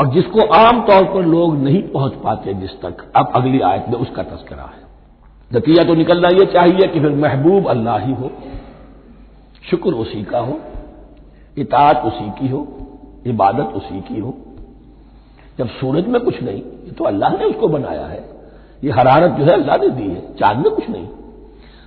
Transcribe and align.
और 0.00 0.06
जिसको 0.06 0.40
आम 0.40 0.80
तौर 0.80 1.04
पर 1.04 1.26
लोग 1.26 1.56
नहीं 1.56 1.82
पहुँच 1.82 2.12
पाते 2.12 2.54
जिस 2.54 2.70
तक, 2.70 3.12
अब 3.16 3.32
अगली 3.34 3.60
आयत 3.60 3.84
में 3.88 3.98
उसका 3.98 4.22
तस्करा 4.22 4.62
है। 4.62 4.88
नतीजा 5.56 5.82
तो 5.82 5.94
निकलना 5.94 6.28
यह 6.28 6.44
चाहिए 6.44 6.86
कि 6.88 7.00
फिर 7.00 7.10
महबूब 7.10 7.68
अल्लाह 7.68 7.98
ही 7.98 8.12
हो, 8.12 8.30
शुक्र 9.70 9.90
उसी 9.90 10.22
का 10.22 10.38
हो 10.38 10.60
इतात 11.58 12.04
उसी 12.04 12.30
की 12.30 12.48
हो, 12.48 12.66
इबादत 13.26 13.72
उसी 13.76 14.00
की 14.00 14.20
हो। 14.20 14.34
जब 15.58 15.68
सूरज 15.68 16.06
में 16.06 16.20
कुछ 16.20 16.42
नहीं, 16.42 16.62
ये 16.62 16.90
तो 16.90 17.04
अल्लाह 17.04 17.30
ने 17.30 17.44
उसको 17.44 17.68
बनाया 17.68 18.06
है। 18.06 18.24
ये 18.84 18.90
हरारत 18.90 19.30
जो 19.30 19.44
है 19.44 19.52
अल्लाह 19.52 19.76
ने 19.76 19.88
दी 19.88 20.08
है, 20.08 20.34
चाँद 20.34 20.56
में 20.56 20.74
कुछ 20.74 20.90
नहीं। 20.90 21.08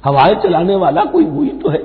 हवाएँ 0.03 0.35
चलाने 0.35 0.75
वाला 0.75 1.03
कोई 1.05 1.25
वही 1.25 1.49
तो 1.49 1.69
है। 1.69 1.77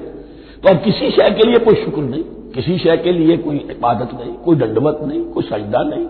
तो 0.61 0.69
अब 0.69 0.77
किसी 0.77 1.11
शय 1.11 1.31
के 1.31 1.43
लिए 1.43 1.65
कोई 1.65 1.75
शुक्र 1.75 2.03
नहीं। 2.03 2.25
किसी 2.59 2.79
शय 2.79 2.97
के 2.97 3.13
लिए 3.13 3.37
कोई 3.37 3.57
इबादत 3.57 4.15
नहीं, 4.15 4.33
कोई 4.35 4.57
दंडवत 4.57 4.99
नहीं, 5.03 5.25
कोई 5.25 5.43
सजदा 5.43 5.83
नहीं, 5.83 6.07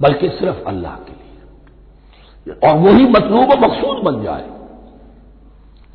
बल्कि 0.00 0.28
सिर्फ़ 0.28 0.64
अल्लाह 0.66 0.92
के 0.92 1.12
लिए। 1.12 2.68
और 2.68 2.78
वही 2.78 3.04
मतलूब 3.04 3.64
मकसूद 3.64 4.02
बन 4.04 4.22
जाए। 4.22 4.50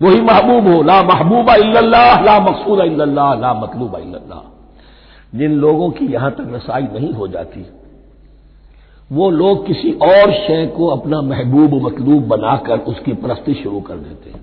वही 0.02 0.22
महबूब 0.22 0.73
हो, 0.73 0.83
ला 0.83 1.03
महबूबा 1.03 1.55
इल्लल्लाह, 1.55 2.22
ला 2.22 2.39
मकसूद 2.39 2.80
इल्लल्लाह, 2.80 3.33
ला 3.33 3.53
मतलूबा 3.53 4.00
इल्लल्लाह। 4.00 4.42
जिन 5.38 5.52
लोगों 5.52 5.89
की 5.89 6.05
यहाँ 6.05 6.31
तक 6.31 6.52
रसाई 6.52 6.83
नहीं 6.83 7.14
हो 7.14 7.27
जाती, 7.27 7.66
वो 9.11 9.30
लोग 9.30 9.67
किसी 9.67 9.92
और 9.92 10.33
शय 10.33 10.66
को 10.77 10.88
अपना 10.88 11.22
महबूब 11.22 11.73
मतलूब 11.73 12.27
बनाकर 12.27 12.80
उसकी 12.80 13.14
परस्ती 13.14 13.53
शुरू 13.53 13.81
कर 13.81 13.95
देते 13.95 14.30
हैं। 14.30 14.42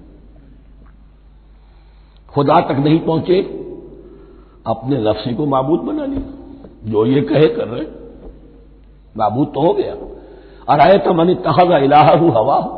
खुदा 2.29 2.61
तक 2.61 2.77
नहीं 2.79 3.01
पहुँचे 3.01 3.70
अपने 4.67 4.97
लफ्सी 4.99 5.35
को 5.35 5.47
मबूद 5.47 5.81
बना 5.81 6.05
लिया। 6.05 6.91
जो 6.91 7.07
ये 7.07 7.21
कहे 7.21 7.47
कर 7.47 7.69
रहे, 7.69 7.87
मबूद 9.19 9.49
तो 9.55 9.61
हो 9.61 9.73
गया। 9.73 9.95
अराय 10.75 10.99
तो 10.99 11.15
मनी 11.15 11.35
तहजा 11.35 11.79
इलाहू 11.79 12.31
हवा 12.31 12.77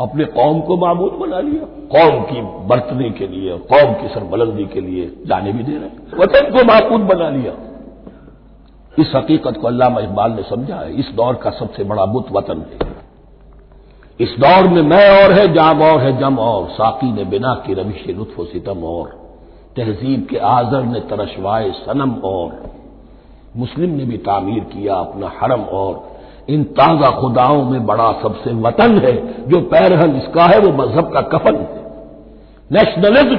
अपने 0.00 0.24
कौम 0.24 0.60
को 0.60 0.76
मबूद 0.76 1.12
बना 1.12 1.40
लिया। 1.40 1.64
कौम 1.64 2.22
की 2.22 2.66
बरतने 2.66 3.10
के 3.10 3.26
लिए, 3.26 3.58
कौम 3.58 3.94
की 3.94 4.08
सरबलंदी 4.08 4.66
के 4.66 4.80
लिए 4.80 5.22
जाने 5.26 5.52
भी 5.52 5.64
दे 5.64 5.72
रहे। 5.72 6.16
वतन 6.18 6.50
को 6.50 6.64
मबूद 6.64 7.00
बना 7.00 7.30
लिया। 7.30 7.52
इस 8.98 9.12
हकीकत 9.16 9.56
को 9.60 9.66
अल्लाह 9.66 9.98
इकबाल 9.98 10.32
ने 10.32 10.42
समझा 10.42 10.76
है, 10.76 10.94
इस 10.94 11.08
दौर 11.14 11.34
का 11.34 11.50
सबसे 11.50 11.84
बड़ा 11.84 12.06
बुत 12.06 12.26
वतन 12.32 12.58
है। 12.58 13.00
इस 14.20 14.34
दौर 14.38 14.68
में 14.68 14.82
मैं 14.82 15.24
और 15.24 15.32
है, 15.32 15.52
जाम 15.52 15.82
और 15.82 16.00
है, 16.00 16.18
जम 16.18 16.38
और। 16.38 16.68
साकी 16.68 17.12
ने 17.12 17.24
बिना 17.24 17.54
की 17.54 17.74
रविश 17.74 18.04
लुत्फ 18.08 18.40
सितम 18.40 18.78
और। 18.78 19.29
तहजीब 19.76 20.26
के 20.30 20.36
आजर 20.36 20.82
ने 20.82 21.00
तरशवाए 21.00 21.70
सनम 21.70 22.14
और। 22.24 22.72
मुस्लिम 23.56 23.90
ने 23.90 24.04
भी 24.04 24.16
तामीर 24.18 24.64
किया 24.64 24.94
अपना 24.94 25.32
हरम 25.40 25.62
और। 25.62 26.18
इन 26.48 26.64
ताज़ा 26.64 27.10
खुदाओं 27.10 27.64
में 27.64 27.86
बड़ा 27.86 28.12
सबसे 28.22 28.52
वतन 28.52 28.98
है, 28.98 29.14
जो 29.48 29.60
पैरहन 29.60 30.16
इसका 30.16 30.44
है, 30.44 30.58
वो 30.58 30.72
मज़हब 30.72 31.12
का 31.12 31.20
कफन 31.20 31.56
है। 31.56 31.80
नेशनलिज्म, 32.72 33.36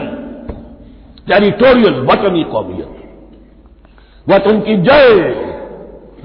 टेरिटोरियल, 1.27 1.99
वतनी 2.01 2.43
कौमियत। 2.43 2.97
वतन 4.29 4.59
की 4.59 4.77
जय, 4.77 5.35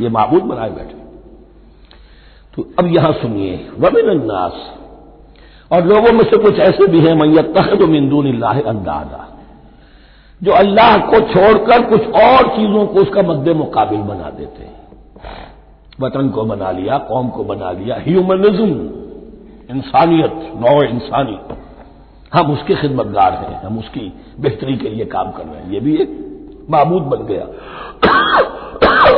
ये 0.01 0.09
मबूद 0.09 0.43
बनाए 0.43 0.71
बैठे। 0.71 0.95
तो 2.55 2.69
अब 2.79 2.87
यहाँ 2.87 3.13
सुनिए 3.13 3.71
वमिन 3.79 4.09
अन्नास 4.09 4.75
और 5.73 5.87
लोगों 5.87 6.13
में 6.13 6.25
से 6.25 6.37
कुछ 6.37 6.59
ऐसे 6.59 6.87
भी 6.87 7.01
हैं 7.01 7.15
मैयत 7.15 7.55
तहद 7.57 7.83
मिंदून 7.83 8.43
अंदाज़ा। 8.43 9.36
जो 10.43 10.53
अल्लाह 10.53 10.99
को 10.99 11.21
छोड़कर 11.21 11.83
कुछ 11.83 12.03
और 12.03 12.49
चीज़ों 12.49 12.87
को 12.87 13.01
उसका 13.01 13.23
मद्दे 13.23 13.55
मुकाबिल 13.55 13.99
बना 13.99 14.31
देते 14.31 14.63
हैं। 14.63 14.77
वतन 16.01 16.29
को 16.29 16.45
बना 16.45 16.71
लिया, 16.71 16.99
कौम 16.99 17.29
को 17.29 17.45
बना 17.45 17.71
लिया, 17.71 17.97
ह्यूमनिज्म, 18.09 18.71
इंसानियत, 19.77 20.33
नौ 20.35 20.83
इंसानी। 20.83 21.39
हम 22.35 22.53
उसके 22.53 22.75
खिदमतगार 22.75 23.33
हैं, 23.33 23.63
हम 23.63 23.79
उसकी 23.79 24.13
बेहतरी 24.41 24.77
के 24.77 24.89
लिए 24.89 25.05
काम 25.05 25.31
कर 25.31 25.43
रहे 25.43 25.63
हैं। 25.63 25.73
ये 25.73 25.81
भी 25.81 25.97
एक 25.97 26.27
महबूद 26.71 27.03
बन 27.03 27.27
गया। 27.27 27.45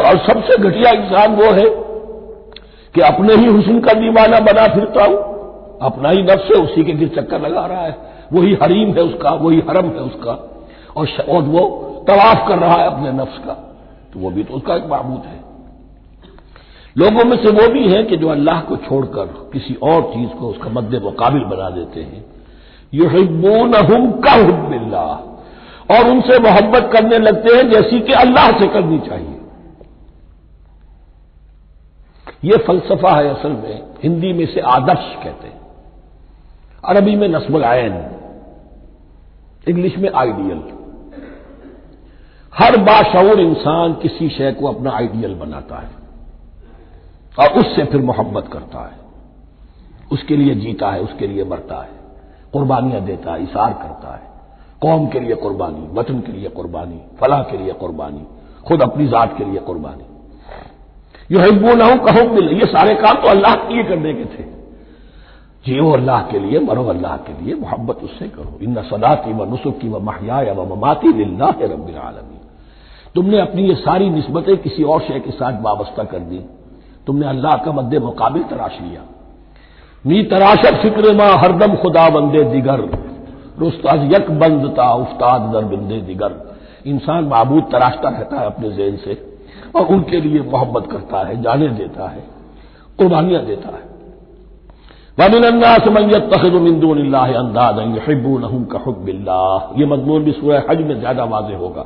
और 0.09 0.19
सबसे 0.19 0.57
घटिया 0.57 0.91
इंसान 0.91 1.37
वो 1.37 1.45
है 1.45 1.69
कि 2.95 3.01
अपने 3.01 3.35
ही 3.35 3.47
हुसन 3.47 3.81
का 3.81 3.93
दीवाना 3.93 4.41
बना 4.41 4.67
फिरता 4.67 5.05
हूँ। 5.05 5.17
अपना 5.83 6.09
ही 6.09 6.23
नफ्स 6.23 6.45
है, 6.45 6.63
उसी 6.63 6.85
के 6.85 6.93
गिर 6.93 7.09
चक्कर 7.09 7.41
लगा 7.41 7.67
रहा 7.67 7.81
है। 7.81 7.97
वही 8.33 8.59
हरीम 8.63 8.93
है 8.93 9.03
उसका, 9.03 9.31
वही 9.31 9.63
हरम 9.69 9.87
है 9.87 10.01
उसका। 10.01 10.58
और, 10.99 11.09
और 11.29 11.43
वो 11.43 11.61
तवाफ 12.09 12.49
कर 12.49 12.59
रहा 12.59 12.75
है 12.75 12.87
अपने 12.87 13.13
नफ्स 13.13 13.39
का। 13.39 13.53
तो 14.13 14.21
वो 14.21 14.31
भी 14.31 14.45
तो 14.45 14.55
उसका 14.55 14.75
एक 14.75 14.85
महबूद 14.85 15.23
है। 15.27 15.49
लोगों 16.99 17.25
में 17.25 17.37
से 17.37 17.51
वो 17.51 17.73
भी 17.73 17.89
है 17.89 18.03
कि 18.05 18.17
जो 18.17 18.29
अल्लाह 18.29 18.61
को 18.61 18.77
छोड़कर 18.77 19.51
किसी 19.53 19.75
और 19.75 20.03
चीज़ 20.03 20.31
को 20.31 20.49
उसका 20.49 20.71
मद्दे 20.71 20.99
मुकाबिल 20.99 21.45
बना 21.45 21.71
देते 21.71 22.01
हैं। 22.01 22.25
युहिबून 22.95 23.75
हम 23.75 24.21
का 24.25 25.25
और 25.91 26.11
उनसे 26.11 26.39
मोहब्बत 26.39 26.91
करने 26.93 27.19
लगते 27.19 27.57
हैं 27.57 27.71
जैसी 27.71 28.01
कि 28.01 28.13
अल्लाह 28.13 28.51
से 28.51 28.67
करनी 28.67 28.99
चाहिए। 28.99 29.41
यह 32.45 32.65
फलसफा 32.67 33.17
है 33.17 33.29
असल 33.29 33.49
में। 33.49 33.83
हिंदी 34.03 34.33
में 34.33 34.47
से 34.47 34.61
आदर्श 34.61 35.15
कहते 35.25 35.49
हैं। 35.49 35.61
अरबी 36.85 37.17
में 37.17 37.29
नस्बुल 37.29 37.65
इंग्लिश 39.69 39.99
में 39.99 40.11
आइडियल। 40.11 40.78
हर 42.53 42.77
बाशूर 42.77 43.41
इंसान 43.41 43.93
किसी 43.93 44.29
शय 44.29 44.53
को 44.53 44.67
अपना 44.67 44.91
आइडियल 44.91 45.35
बनाता 45.35 45.79
है 45.79 45.91
और 47.39 47.59
उससे 47.61 47.85
फिर 47.85 48.01
मोहब्बत 48.03 48.49
करता 48.53 48.81
है। 48.81 48.97
उसके 50.13 50.37
लिए 50.37 50.55
जीता 50.55 50.91
है, 50.91 51.01
उसके 51.01 51.27
लिए 51.27 51.45
मरता 51.45 51.83
है, 51.83 51.91
कुर्बानियाँ 52.53 53.01
देता 53.01 53.33
है 53.33 53.43
इशार 53.43 53.73
करता 53.73 54.15
है। 54.15 54.27
कौम 54.83 55.07
के 55.07 55.21
लिए 55.21 55.35
कुर्बानी, 55.35 55.87
वतन 55.93 56.21
के 56.21 56.33
लिए 56.33 56.49
कुर्बानी, 56.49 57.01
फलाह 57.21 57.43
के 57.43 57.57
लिए 57.59 57.73
कुर्बानी, 57.73 58.27
खुद 58.69 58.83
अपनी 58.83 59.07
जात 59.07 59.37
के 59.39 59.45
लिए 59.45 59.61
कुर्बानी। 59.61 60.05
यो 61.35 61.41
हिब्बू 61.41 61.75
ना 61.75 61.85
हूँ 61.85 61.99
कहो 61.99 62.29
मिल, 62.35 62.49
ये 62.49 62.67
सारे 62.67 62.95
काम 62.95 63.15
तो 63.15 63.29
अल्लाह 63.29 63.55
के 63.55 63.75
लिए 63.75 63.85
करने 63.85 64.15
के 64.15 64.25
थे। 64.25 64.45
जियो 65.67 65.91
अल्लाह 65.91 66.23
के 66.23 66.39
लिए, 66.39 66.61
मरो 66.61 66.85
अल्लाह 66.85 67.17
के 67.17 67.33
लिए, 67.43 67.55
मोहब्बत 67.55 67.97
उससे 67.97 68.29
करो। 68.29 68.59
इन 68.63 68.83
सदाती 68.83 69.33
व 69.33 69.45
नुसुकी 69.45 69.89
व 69.89 70.01
महया 70.01 70.41
व 70.53 70.65
ममाती 70.75 71.13
लिल्ला 71.13 71.49
रब्बिल 71.63 71.97
आलमी 71.97 72.38
तुमने 73.15 73.39
अपनी 73.41 73.63
ये 73.63 73.75
सारी 73.77 74.09
नस्बतें 74.11 74.57
किसी 74.59 74.83
और 74.85 75.01
शय 75.03 75.21
के 75.21 75.31
साथ 75.33 75.63
वाबस्ता 75.63 76.05
कर 76.05 76.19
दी। 76.21 76.39
तुमने 77.07 77.27
अल्लाह 77.29 77.57
का 77.57 77.73
मद्दे 77.73 77.99
मुकाबिल 78.01 78.43
तराश 78.45 78.79
लिया। 78.83 79.03
मी 80.05 80.23
तराशत 80.25 80.81
फ़िक्र 80.83 81.15
माँ 81.17 81.33
हरदम 81.39 81.75
खुदा 81.77 82.09
बंदे 82.11 82.43
दिगर। 82.47 82.81
रुस्ताज 83.59 84.13
यक 84.13 84.31
बंदता 84.41 84.93
उस्ताद 84.97 85.51
दर 85.53 85.65
बिंदे 85.67 86.01
दिगर। 86.03 86.35
इंसान 86.87 87.25
महबूद 87.27 87.63
तराशता 87.73 88.09
रहता 88.09 88.41
है 88.41 88.47
अपने 88.47 88.71
जेन 88.73 88.97
से 88.97 89.15
और 89.77 89.87
उनके 89.87 90.21
लिए 90.21 90.41
मोहब्बत 90.43 90.91
करता 90.91 91.27
है, 91.27 91.41
जाने 91.43 91.69
देता 91.71 92.09
है, 92.09 92.23
कुर्बानियाँ 92.99 93.45
देता 93.45 93.69
है। 93.69 93.87
वमिनन्ना 95.19 95.77
समयत 95.77 96.31
तखदमिंदून 96.33 96.99
अंदाज 97.15 97.79
हिब्बून 97.99 98.65
का 98.65 98.79
हुबिल्ला 98.79 99.41
ये 99.77 99.87
मजमून 99.87 100.25
भी 100.25 100.33
सूरह 100.33 100.65
हज 100.71 100.81
में 100.83 100.99
ज़्यादा 101.01 101.25
वाजे 101.27 101.55
होगा। 101.55 101.85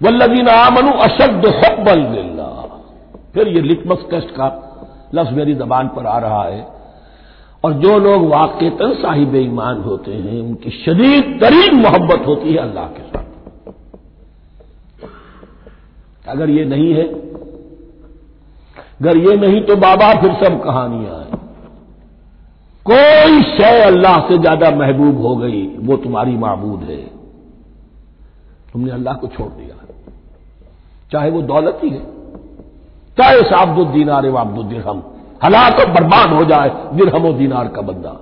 वल्लदीन 0.00 0.48
आमनु 0.48 0.90
अशद 1.02 1.46
हब्बल 1.56 2.02
फिर 3.34 3.48
ये 3.48 3.60
लिटमस 3.62 4.04
टेस्ट 4.10 4.30
का 4.30 4.46
लफ्ज 5.14 5.32
मेरी 5.32 5.54
जबान 5.54 5.88
पर 5.88 6.06
आ 6.06 6.18
रहा 6.18 6.42
है। 6.44 6.66
और 7.64 7.72
जो 7.74 7.98
लोग 7.98 8.26
वाकता 8.28 8.92
साहिब 8.94 9.34
ईमान 9.36 9.80
होते 9.82 10.12
हैं, 10.12 10.40
उनकी 10.40 10.70
शदीद 10.72 11.38
तरीन 11.40 11.74
मोहब्बत 11.76 12.26
होती 12.26 12.52
है 12.52 12.58
अल्लाह 12.58 12.86
के 12.86 13.02
साथ। 13.02 13.26
अगर 16.28 16.50
ये 16.50 16.64
नहीं 16.64 16.92
है, 16.94 17.04
अगर 19.00 19.16
ये 19.18 19.36
नहीं 19.38 19.60
तो 19.62 19.76
बाबा 19.78 20.12
फिर 20.20 20.32
सब 20.44 20.62
कहानियाँ 20.64 21.14
हैं। 21.14 21.40
कोई 22.86 23.42
शय 23.52 23.82
अल्लाह 23.82 24.18
से 24.28 24.38
ज़्यादा 24.38 24.70
महबूब 24.76 25.20
हो 25.26 25.36
गई, 25.36 25.62
वो 25.78 25.96
तुम्हारी 25.98 26.36
महबूद 26.38 26.82
है। 26.82 27.17
तुमने 28.78 28.92
अल्लाह 28.92 29.14
को 29.14 29.26
छोड़ 29.28 29.50
दिया 29.52 29.76
चाहे 31.10 31.30
वो 31.30 31.40
दौलत 31.42 31.80
ही 31.84 31.88
है, 31.90 32.02
चाहे 33.18 33.40
साब्दुद्दीनार 33.44 34.26
व 34.28 34.36
अब्दुद्दिरहम 34.38 35.02
हलाक 35.44 35.80
बर्बाद 35.90 36.32
हो 36.32 36.44
जाए, 36.44 36.70
दिरहम 36.94 37.32
दीनार 37.38 37.68
का 37.68 37.82
बंदा। 37.82 38.12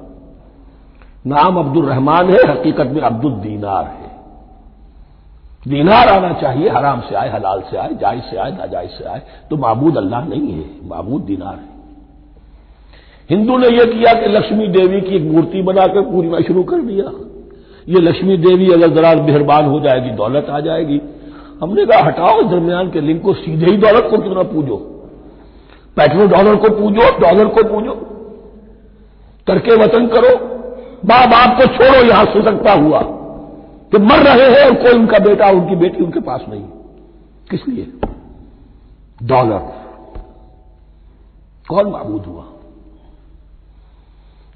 नाम 1.27 1.59
अब्दुल 1.59 1.87
रहमान 1.87 2.31
है, 2.31 2.41
हकीकत 2.51 2.89
में 2.89 3.01
अब्दुद्दीनार 3.03 3.85
है। 3.87 4.11
दीनार 5.67 6.09
आना 6.09 6.33
चाहिए, 6.41 6.69
हराम 6.71 7.01
से 7.01 7.15
आए, 7.17 7.29
हलाल 7.31 7.63
से 7.71 7.77
आए, 7.77 7.95
जायज़ 7.97 8.23
से 8.23 8.37
आए, 8.39 8.51
नाजायज 8.53 8.91
से 8.91 9.05
आए 9.05 9.23
तो 9.51 9.57
महबूद 9.59 9.97
अल्लाह 9.97 10.25
नहीं 10.27 10.53
है 10.53 10.65
महबूद 10.89 11.23
दीनार 11.25 11.55
है। 11.57 11.69
हिंदू 13.31 13.57
ने 13.59 13.69
यह 13.69 13.85
किया 13.87 14.13
कि 14.15 14.27
लक्ष्मी 14.31 14.67
देवी 14.71 15.01
की 15.03 15.17
एक 15.17 15.33
मूर्ति 15.33 15.63
बनाकर 15.65 16.11
पूजना 16.11 16.41
शुरू 16.43 16.63
कर 16.65 16.81
दिया। 16.83 17.11
ये 17.89 18.01
लक्ष्मी 18.01 18.37
देवी 18.37 18.71
अगर 18.71 18.89
जरा 18.89 19.15
मेहरबान 19.15 19.67
हो 19.67 19.81
जाएगी, 19.81 20.11
दौलत 20.11 20.47
आ 20.51 20.61
जाएगी। 20.61 21.01
हमने 21.63 21.87
कहा, 21.87 22.05
हटाओ 22.05 22.41
इस 22.41 22.47
दरमियान 22.47 22.91
के 22.91 23.01
लिंक 23.01 23.23
को, 23.23 23.33
सीधे 23.33 23.67
ही 23.67 23.77
दौलत 23.77 24.09
को 24.11 24.19
क्यों 24.19 24.35
ना 24.35 24.43
पूजो? 24.43 24.77
पेट्रोल 25.97 26.29
डॉलर 26.29 26.57
को 26.57 26.69
पूजो, 26.69 27.19
डॉलर 27.19 27.47
को 27.47 27.63
पूजो। 27.65 27.93
करके 29.47 29.77
वतन 29.77 30.07
करो। 30.07 30.57
बाप 31.05 31.29
बाप 31.29 31.61
को 31.61 31.67
छोड़ो, 31.67 32.05
यहाँ 32.05 32.25
से 32.25 32.43
सकता 32.43 32.73
हुआ 32.73 33.01
कि 33.91 33.99
मर 33.99 34.17
रहे 34.17 34.51
हैं 34.51 34.71
और 34.71 34.83
कोई 34.83 34.93
उनका 34.93 35.19
बेटा, 35.19 35.51
उनकी 35.51 35.77
बेटी 35.77 36.05
उनके 36.05 36.21
पास 36.21 36.45
नहीं 36.49 36.63
किस 37.51 37.69
लिए? 37.69 37.93
डॉलर। 39.23 39.59
कौन 41.69 41.87
मबूद 41.87 42.23
हुआ? 42.23 42.45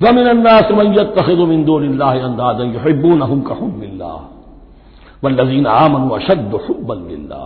वमिनन्ना 0.00 0.60
समैत 0.60 1.14
तखदुमिंदोल्ला 1.16 2.10
अंदाज 2.26 2.60
हिब्बून 2.84 3.22
हम 3.22 3.40
कहबिल्ला 3.48 4.12
वल्लजीन 5.24 5.66
आमन 5.66 6.08
अशद 6.10 6.54
हुब्बल्ला 6.68 7.42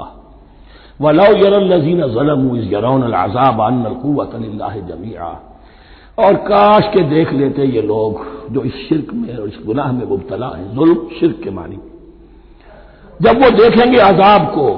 वलौ 1.01 1.31
यरल्लजीन 1.37 2.03
जलम 2.09 2.45
इस 2.57 2.73
यरौन 2.73 3.03
अजाब 3.13 3.61
अनकुवत 3.61 4.37
जमिया 4.91 5.31
और 6.19 6.35
काश 6.47 6.91
के 6.95 7.03
देख 7.09 7.33
लेते 7.33 7.65
ये 7.67 7.83
लोग 7.83 8.21
जो 8.53 8.63
इस 8.63 8.75
शिरक 8.89 9.13
में 9.15 9.37
और 9.37 9.49
इस 9.49 9.59
गुनाह 9.67 9.91
में 9.93 10.07
मुबतला 10.09 10.49
है 10.57 10.75
जुल्म 10.75 11.09
शिरक 11.19 11.41
के 11.45 11.51
मानी 11.51 11.79
जब 13.21 13.43
वो 13.43 13.51
देखेंगे 13.57 13.99
अजाब 14.01 14.47
को 14.55 14.69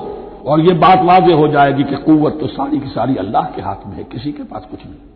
और 0.50 0.61
ये 0.61 0.75
बात 0.79 1.05
वाजे 1.05 1.34
हो 1.34 1.49
जाएगी 1.49 1.84
कि 1.84 1.96
कुत 1.96 2.40
तो 2.40 2.46
सारी 2.46 2.79
की 2.79 2.88
सारी 2.88 3.17
अल्लाह 3.17 3.44
के 3.56 3.62
हाथ 3.62 3.87
में 3.87 3.96
है 3.96 4.05
किसी 4.12 4.32
के 4.32 4.43
पास 4.44 4.67
कुछ 4.70 4.87
नहीं 4.87 5.15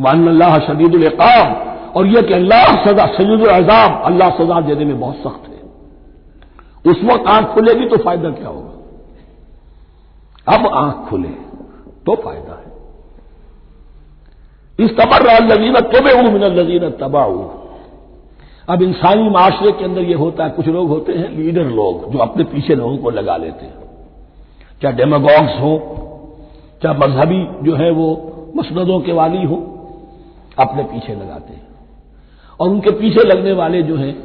वन 0.00 0.26
अल्लाह 0.28 0.58
शदीद 0.58 0.94
काम 1.14 1.48
और 1.96 2.06
यह 2.06 2.22
कि 2.22 2.34
अल्लाह 2.34 2.66
सजा 2.84 3.06
शदीद 3.14 3.46
अजाब, 3.48 4.02
अल्लाह 4.04 4.30
सजा 4.30 4.60
देने 4.62 4.84
में 4.84 4.98
बहुत 5.00 5.16
सख्त 5.16 5.48
है। 5.48 5.60
उस 6.84 6.98
वक्त 7.04 7.28
आँख 7.28 7.46
खुलेगी 7.54 7.86
तो 7.86 7.96
फ़ायदा 7.96 8.30
क्या 8.30 8.48
होगा? 8.48 8.68
अब 10.46 10.66
आँख 10.74 11.08
खुले 11.08 11.28
तो 12.06 12.14
फ़ायदा 12.16 12.54
है। 12.54 12.68
इस 14.78 14.90
तबर 14.96 15.22
लजीन 15.44 15.80
तोबे 15.88 16.12
मिन 16.30 16.44
लजीन 16.54 16.90
तबाऊ 17.00 17.38
अब 18.68 18.82
इंसानी 18.82 19.28
माशरे 19.30 19.70
के 19.72 19.84
अंदर 19.84 20.02
यह 20.02 20.16
होता 20.16 20.44
है, 20.44 20.50
कुछ 20.50 20.66
लोग 20.68 20.88
होते 20.88 21.12
हैं 21.12 21.28
लीडर 21.30 21.64
लोग, 21.72 22.10
जो 22.12 22.18
अपने 22.18 22.44
पीछे 22.44 22.74
लोगों 22.74 22.96
को 22.96 23.10
लगा 23.10 23.36
लेते 23.36 23.66
हैं। 23.66 23.74
चाहे 24.82 24.94
डेमोगॉग्स 24.94 25.60
हो, 25.60 25.72
चाहे 26.82 26.98
मजहबी 26.98 27.40
जो 27.62 27.74
है 27.76 27.90
वो 27.90 28.08
मसनदों 28.56 29.00
के 29.00 29.12
वाली 29.12 29.44
हो 29.44 29.56
अपने 30.60 30.82
पीछे 30.82 31.14
लगाते 31.14 31.52
हैं। 31.52 31.68
और 32.60 32.68
उनके 32.68 32.90
पीछे 32.90 33.22
लगने 33.24 33.52
वाले 33.52 33.82
जो 33.82 33.96
हैं, 33.96 34.22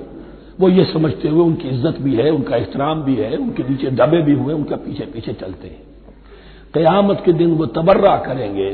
वो 0.60 0.70
ये 0.70 0.86
समझते 0.86 1.28
हुए 1.28 1.44
उनकी 1.46 1.70
इज़्ज़त 1.70 2.02
भी 2.02 2.16
है, 2.16 2.30
उनका 2.30 2.56
एहतराम 2.56 3.04
भी 3.04 3.16
है, 3.16 3.38
उनके 3.38 3.64
नीचे 3.64 3.92
दबे 3.92 4.22
भी 4.22 4.34
हुए, 4.34 4.54
उनका 4.54 4.76
पीछे 4.76 5.06
पीछे 5.06 5.34
चलते 5.34 5.68
हैं। 5.68 5.82
कयामत 6.74 7.22
के 7.26 7.34
दिन 7.34 7.52
वो 7.52 7.66
तबर्रा 7.66 8.18
करेंगे 8.18 8.74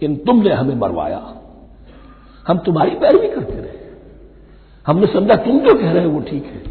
कि 0.00 0.08
तुमने 0.26 0.52
हमें 0.52 0.74
मरवाया। 0.74 1.34
हम 2.48 2.58
तुम्हारी 2.58 2.90
पैरवी 2.90 3.28
करते 3.28 3.54
रहे। 3.54 3.78
हमने 4.86 5.06
समझा, 5.06 5.34
तुम 5.34 5.58
जो 5.58 5.74
कह 5.74 5.92
रहे 5.92 6.04
हो 6.04 6.10
वो 6.10 6.20
ठीक 6.20 6.44
है। 6.44 6.62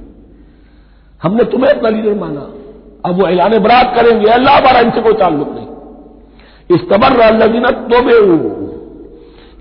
हमने 1.24 1.44
तुम्हें 1.44 1.74
अपना 1.74 1.90
लीडर 1.90 2.14
माना। 2.14 2.42
अब 3.06 3.22
वो 3.22 3.28
ऐलान 3.28 3.58
बरात 3.60 3.96
करेंगे। 3.96 4.28
अल्लाह 4.28 4.58
हमारा 4.58 4.80
इनसे 4.80 5.02
कोई 5.02 5.14
ताल्लुक 5.14 5.50
नहीं। 5.56 5.68
इस 6.76 6.82
तबर्रा 6.90 7.30
लजीना 7.30 7.70
तो 7.70 8.02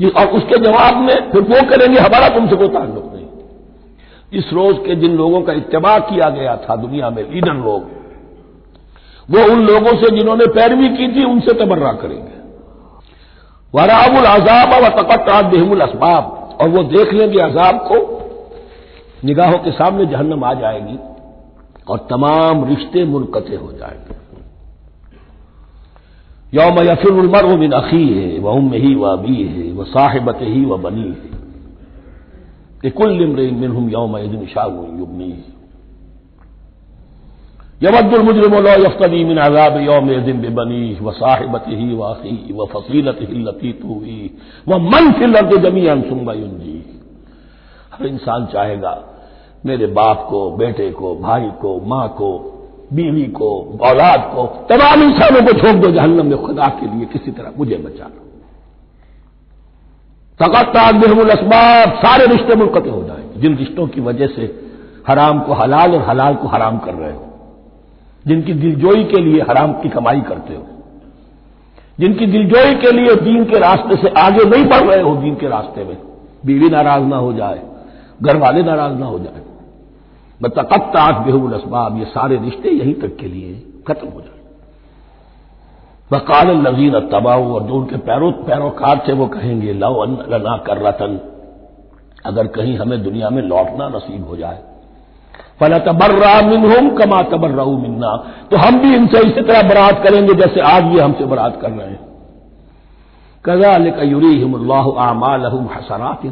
और 0.04 0.26
उसके 0.26 0.58
जवाब 0.58 0.96
में 0.96 1.30
फिर 1.30 1.42
वो 1.42 1.70
करेंगे, 1.70 1.98
हमारा 1.98 2.28
तुमसे 2.28 2.56
कोई 2.56 2.68
ताल्लुक 2.68 3.12
नहीं। 3.14 3.26
इस 4.32 4.52
रोज 4.52 4.78
के 4.86 4.94
जिन 4.94 5.16
लोगों 5.16 5.40
का 5.42 5.52
इतबा 5.52 5.98
किया 5.98 6.28
गया 6.30 6.56
था 6.56 6.76
दुनिया 6.76 7.10
में 7.10 7.30
लीडर 7.30 7.54
लोग, 7.54 7.96
वो 9.30 9.52
उन 9.52 9.66
लोगों 9.66 9.96
से 9.96 10.16
जिन्होंने 10.16 10.46
पैरवी 10.46 10.88
की 10.88 11.08
थी, 11.08 11.24
उनसे 11.24 11.52
तबर्रा 11.52 11.92
करेंगे। 11.92 12.36
वराबुल 13.74 14.24
अजाब 14.24 14.84
व 14.84 14.88
तकत 14.88 15.44
बेहमुल 15.44 15.80
असबाब, 15.80 16.58
और 16.60 16.68
वो 16.68 16.82
देख 16.82 17.12
लेंगे 17.12 17.38
अजाब 17.38 17.78
को, 17.92 17.96
निगाहों 19.24 19.58
के 19.58 19.70
सामने 19.70 20.06
जहन्नम 20.06 20.44
आ 20.44 20.54
जाएगी, 20.54 20.98
और 21.88 22.06
तमाम 22.10 22.64
रिश्ते 22.64 23.04
मुनकते 23.04 23.56
हो 23.56 23.72
जाएँगे। 23.72 24.15
यौम 26.54 26.80
यफिर 26.80 27.12
मिन 27.58 27.72
अखी 27.72 28.08
है 28.08 28.38
वह 28.38 28.52
उम 28.52 28.72
ही 28.72 28.94
व 28.94 29.02
अबी 29.02 29.44
है 29.44 29.72
वह 29.72 29.84
साहिबत 29.84 30.38
ही 30.42 30.64
व 30.64 30.76
बनी 30.76 31.16
है 32.84 32.90
कुल 32.90 33.26
मिन 33.26 33.76
हम 33.76 33.90
यौम 33.90 34.18
दिन 34.18 34.46
शाह 34.46 34.66
युबनी 34.66 35.30
है 35.30 35.56
यवद्दुल 37.82 38.22
मुजरिम 38.22 38.54
लो 38.54 39.26
मिन 39.26 39.36
अजाब 39.36 39.76
यौम 39.76 40.08
दिन 40.20 40.40
बेबनी 40.40 40.98
व 41.02 41.10
साहिबत 41.10 41.64
ही 41.68 41.94
वासी 41.94 42.52
व 42.52 42.66
फसीलत 42.66 43.18
ही 43.20 43.42
लतीत 43.42 43.80
हुई 43.84 44.36
व 44.68 44.76
मन 44.76 45.12
फिलत 45.12 45.58
जमी 45.58 45.86
अनसुम्बा 45.86 46.34
जी 46.34 47.00
हर 47.94 48.06
इंसान 48.06 48.46
चाहेगा, 48.46 49.04
मेरे 49.66 49.86
बाप 49.86 50.26
को, 50.30 50.50
बेटे 50.50 50.90
को, 50.90 51.16
भाई 51.16 51.50
को, 51.62 51.80
माँ 51.80 52.08
को 52.08 52.55
बीवी 52.92 53.22
को, 53.22 53.78
औलाद 53.82 54.30
को, 54.34 54.66
तमाम 54.68 55.02
इंसानों 55.02 55.40
को 55.40 55.52
छोड़ 55.52 55.76
दो 55.76 55.90
जहन्नम 55.90 56.26
में, 56.26 56.46
खुदा 56.46 56.68
के 56.68 56.96
लिए 56.96 57.06
किसी 57.06 57.30
तरह 57.30 57.52
मुझे 57.58 57.76
बचा 57.76 58.04
लो। 58.04 58.22
तकत्ता 60.40 60.92
बेहमुल 60.92 61.30
असबाब, 61.30 61.88
सारे 61.88 62.26
रिश्ते 62.26 62.56
मुनकते 62.56 62.90
हो 62.90 63.04
जाएँगे, 63.04 63.40
जिन 63.40 63.56
रिश्तों 63.56 63.86
की 63.86 64.00
वजह 64.00 64.26
से 64.26 64.66
हराम 65.08 65.40
को 65.40 65.52
हलाल 65.52 65.94
और 65.94 66.02
हलाल 66.02 66.34
को 66.34 66.48
हराम 66.48 66.78
कर 66.78 66.94
रहे 66.94 67.12
हो। 67.12 67.22
जिनकी 68.26 68.52
दिलजोई 68.52 69.04
के 69.04 69.20
लिए 69.20 69.40
हराम 69.40 69.72
की 69.72 69.88
कमाई 69.88 70.20
करते 70.20 70.54
हो। 70.54 70.66
जिनकी 72.00 72.26
दिलजोई 72.26 72.74
के 72.74 72.92
लिए 72.92 73.14
दीन 73.14 73.44
के 73.44 73.58
रास्ते 73.58 73.96
से 73.96 74.08
आगे 74.08 74.44
नहीं 74.44 74.64
बढ़ 74.64 74.80
रहे 74.80 75.02
हो, 75.02 75.16
दीन 75.16 75.34
के 75.34 75.48
रास्ते 75.48 75.84
में। 75.84 75.98
बीवी 76.46 76.70
नाराज़ 76.70 77.02
ना 77.02 77.16
हो 77.16 77.32
जाए 77.32 77.62
घर 78.22 78.36
वाले 78.36 78.62
नाराज़ 78.62 78.92
ना 78.92 79.06
हो 79.06 79.18
जाए। 79.18 79.45
तकत्तात 80.40 81.24
बेहुल 81.26 81.52
असबाब, 81.52 81.98
ये 81.98 82.04
सारे 82.06 82.36
रिश्ते 82.38 82.70
यहीं 82.70 82.94
तक 82.94 83.16
के 83.16 83.26
लिए 83.26 83.52
खत्म 83.88 84.08
हो 84.08 84.20
जाए। 84.20 84.34
वकाल 86.10 86.50
लजीन 86.58 86.98
तबाऊ, 87.12 87.52
और 87.54 87.62
जो 87.62 87.74
उनके 87.74 87.96
पैरों 87.98 88.30
पैरोकार 88.44 89.04
थे 89.08 89.12
वो 89.12 89.26
कहेंगे 89.28 89.72
लव 89.74 90.02
लना 90.30 90.56
कर 90.66 90.82
रतन 90.82 91.18
अगर 92.26 92.46
कहीं 92.48 92.76
हमें 92.78 93.02
दुनिया 93.02 93.30
में 93.30 93.42
लौटना 93.44 93.88
नसीब 93.88 94.26
हो 94.28 94.36
जाए। 94.36 94.62
फला 95.60 95.78
तबर्रा 95.82 96.40
मिन 96.42 96.88
कमा 96.96 97.22
तबर्रा 97.30 97.64
मिन्ना 97.64 98.16
तो 98.50 98.56
हम 98.56 98.78
भी 98.80 98.94
इनसे 98.94 99.20
इसी 99.20 99.40
तरह 99.42 99.62
बरात 99.68 100.02
करेंगे 100.04 100.34
जैसे 100.34 100.60
आज 100.68 100.92
ये 100.94 101.00
हमसे 101.00 101.24
बरात 101.24 101.60
कर 101.60 101.70
रहे 101.70 101.86
हैं। 101.86 102.04
कजा 103.44 103.76
यूरीहमल्लाह 104.04 104.90
आमाल 105.00 105.46
हसरात 105.46 106.24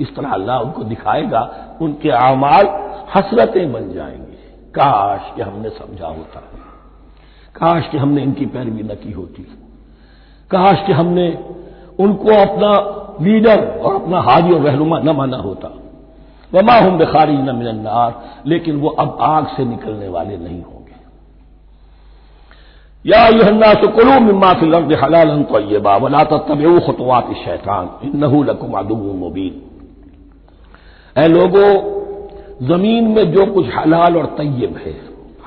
इस 0.00 0.14
तरह 0.16 0.30
अल्लाह 0.30 0.58
उनको 0.58 0.84
दिखाएगा, 0.84 1.40
उनके 1.80 2.10
आमाल 2.10 2.66
हसरतें 3.14 3.72
बन 3.72 3.92
जाएँगी। 3.92 4.32
काश 4.70 5.36
कि 5.36 5.42
हमने 5.42 5.68
समझा 5.70 6.06
होता। 6.06 6.40
काश 7.54 7.88
कि 7.88 7.98
हमने 7.98 8.22
इनकी 8.22 8.46
पैरवी 8.46 8.82
न 8.82 8.88
की 8.88 9.12
होती। 9.12 9.42
काश 10.50 10.86
कि 10.86 10.92
हमने 10.92 11.44
उनको 12.00 12.28
अपना 12.28 12.98
लीडर 13.24 13.66
और 13.66 13.94
अपना 13.94 14.20
हाजी 14.20 14.52
और 14.52 14.60
रहनुमा 14.60 14.98
न 14.98 15.10
माना 15.10 15.36
होता। 15.36 15.78
वमा 16.54 16.72
हम 16.72 16.98
बेखारी 16.98 17.32
न 17.32 17.56
मिनन्नार 17.56 18.22
लेकिन 18.46 18.76
वो 18.76 18.88
अब 18.88 19.18
आग 19.20 19.46
से 19.46 19.64
निकलने 19.64 20.08
वाले 20.08 20.36
नहीं 20.36 20.62
होंगे। 20.62 20.82
या 23.06 23.28
युहन्ना 23.28 23.74
सुकुलू 23.74 24.20
मिम्मा 24.20 24.52
फिल 24.52 24.72
अर्द 24.72 24.92
हलालन 24.92 25.42
तय्यबा, 25.42 25.96
वला 25.96 26.24
तत्तबिउ 26.24 26.80
खुतवात 26.80 27.32
शैतान, 27.44 28.08
इन्नहु 28.08 28.42
लकुम 28.42 28.72
अदुव्वुम 28.72 29.16
मुबीन। 29.16 29.62
ऐ 31.16 31.28
लोगो 31.28 32.01
ज़मीन 32.62 33.08
में 33.08 33.32
जो 33.32 33.46
कुछ 33.46 33.66
हलाल 33.76 34.16
और 34.16 34.26
तय्यब 34.26 34.76
है, 34.76 35.00